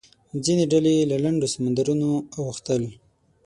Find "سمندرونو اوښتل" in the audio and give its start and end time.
1.53-2.83